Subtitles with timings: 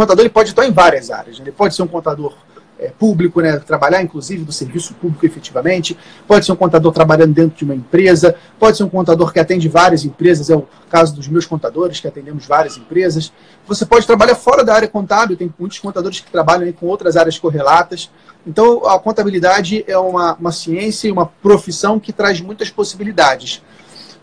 [0.00, 1.38] contador ele pode atuar em várias áreas.
[1.38, 1.44] Né?
[1.44, 2.34] Ele pode ser um contador
[2.78, 7.58] é, público, né, trabalhar inclusive do serviço público efetivamente, pode ser um contador trabalhando dentro
[7.58, 11.28] de uma empresa, pode ser um contador que atende várias empresas, é o caso dos
[11.28, 13.30] meus contadores, que atendemos várias empresas.
[13.68, 17.38] Você pode trabalhar fora da área contábil, tem muitos contadores que trabalham com outras áreas
[17.38, 18.10] correlatas.
[18.46, 23.62] Então, a contabilidade é uma, uma ciência e uma profissão que traz muitas possibilidades.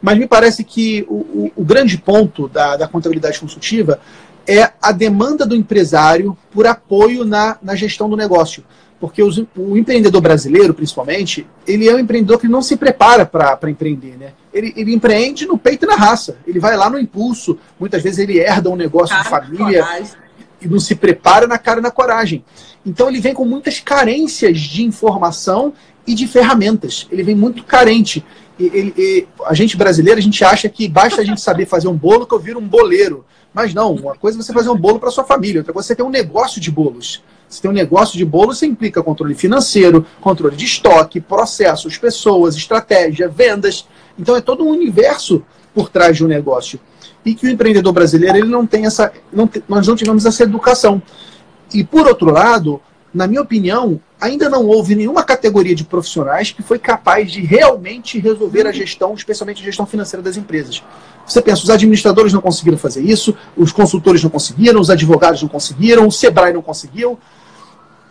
[0.01, 3.99] Mas me parece que o, o, o grande ponto da, da contabilidade consultiva
[4.47, 8.63] é a demanda do empresário por apoio na, na gestão do negócio.
[8.99, 13.69] Porque os, o empreendedor brasileiro, principalmente, ele é um empreendedor que não se prepara para
[13.69, 14.17] empreender.
[14.17, 14.31] Né?
[14.51, 16.37] Ele, ele, empreende no peito e na raça.
[16.47, 17.59] Ele vai lá no impulso.
[17.79, 19.85] Muitas vezes ele herda um negócio de família
[20.61, 22.43] e não se prepara na cara e na coragem.
[22.85, 25.73] Então ele vem com muitas carências de informação
[26.05, 27.07] e de ferramentas.
[27.11, 28.25] Ele vem muito carente.
[28.59, 31.95] Ele, ele, a gente brasileiro, a gente acha que basta a gente saber fazer um
[31.95, 33.25] bolo que eu viro um boleiro.
[33.53, 35.89] Mas não, uma coisa é você fazer um bolo para sua família, outra coisa é
[35.89, 37.23] você ter um negócio de bolos.
[37.49, 42.55] Se tem um negócio de bolo, você implica controle financeiro, controle de estoque, processos, pessoas,
[42.55, 43.87] estratégia, vendas.
[44.19, 46.79] Então é todo um universo por trás de um negócio.
[47.27, 49.11] E que o empreendedor brasileiro ele não tem essa.
[49.33, 51.01] Não, nós não tivemos essa educação.
[51.73, 52.79] E por outro lado,
[53.13, 58.17] na minha opinião, ainda não houve nenhuma categoria de profissionais que foi capaz de realmente
[58.17, 60.81] resolver a gestão, especialmente a gestão financeira das empresas.
[61.25, 65.49] Você pensa, os administradores não conseguiram fazer isso, os consultores não conseguiram, os advogados não
[65.49, 67.19] conseguiram, o Sebrae não conseguiu,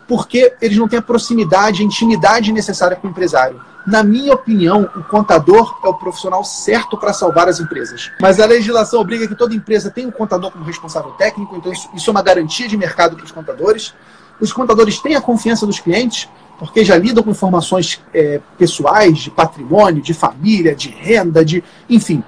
[0.09, 3.61] porque eles não têm a proximidade, a intimidade necessária com o empresário.
[3.87, 8.11] Na minha opinião, o contador é o profissional certo para salvar as empresas.
[8.21, 11.89] Mas a legislação obriga que toda empresa tenha um contador como responsável técnico, então isso,
[12.07, 13.95] é uma garantia de mercado para os contadores.
[14.41, 19.31] Os contadores têm a confiança dos clientes, porque já lidam com informações é, pessoais, de
[19.31, 21.63] patrimônio, de família, de renda, de.
[21.89, 22.25] enfim.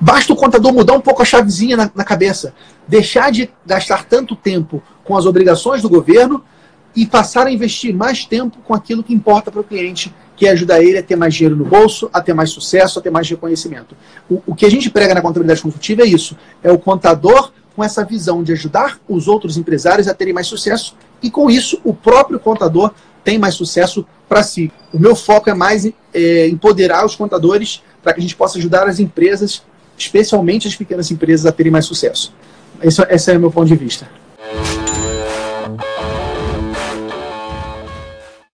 [0.00, 2.54] Basta o contador mudar um pouco a chavezinha na, na cabeça,
[2.86, 6.42] deixar de gastar tanto tempo com as obrigações do governo
[6.94, 10.50] e passar a investir mais tempo com aquilo que importa para o cliente, que é
[10.50, 13.28] ajudar ele a ter mais dinheiro no bolso, a ter mais sucesso, a ter mais
[13.28, 13.96] reconhecimento.
[14.28, 17.82] O, o que a gente prega na contabilidade consultiva é isso: é o contador com
[17.82, 21.94] essa visão de ajudar os outros empresários a terem mais sucesso e, com isso, o
[21.94, 22.92] próprio contador
[23.24, 24.70] tem mais sucesso para si.
[24.92, 28.88] O meu foco é mais é, empoderar os contadores para que a gente possa ajudar
[28.88, 29.62] as empresas,
[29.96, 32.34] especialmente as pequenas empresas, a terem mais sucesso.
[32.82, 34.08] Esse, esse é o meu ponto de vista.